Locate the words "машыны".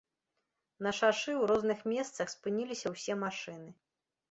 3.27-3.73